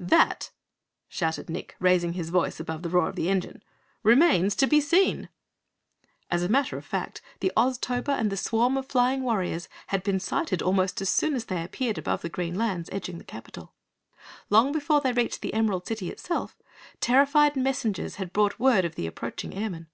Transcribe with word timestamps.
"That," 0.00 0.50
shouted 1.06 1.50
Nick, 1.50 1.76
raising 1.78 2.14
his 2.14 2.30
voice 2.30 2.58
above 2.58 2.80
the 2.80 2.88
roar 2.88 3.10
of 3.10 3.14
the 3.14 3.28
engine, 3.28 3.62
"remains 4.02 4.56
to 4.56 4.66
be 4.66 4.80
seen!" 4.80 5.28
As 6.30 6.42
a 6.42 6.48
matter 6.48 6.78
of 6.78 6.86
fact, 6.86 7.20
the 7.40 7.52
Oztober 7.58 8.08
and 8.18 8.32
the 8.32 8.38
swarm 8.38 8.78
of 8.78 8.86
flying 8.86 9.22
Warriors 9.22 9.68
had 9.88 10.02
been 10.02 10.18
sighted 10.18 10.62
almost 10.62 11.02
as 11.02 11.10
soon 11.10 11.34
as 11.34 11.44
they 11.44 11.62
appeared 11.62 11.98
above 11.98 12.22
the 12.22 12.30
green 12.30 12.54
lands 12.54 12.88
edging 12.90 13.18
the 13.18 13.22
capitol. 13.24 13.74
Long 14.48 14.72
before 14.72 15.02
they 15.02 15.12
reached 15.12 15.42
the 15.42 15.52
Emerald 15.52 15.86
City 15.86 16.08
itself, 16.08 16.56
terrified 17.02 17.54
messengers 17.54 18.14
had 18.14 18.32
brought 18.32 18.58
word 18.58 18.86
of 18.86 18.94
the 18.94 19.06
approaching 19.06 19.52
airmen. 19.54 19.88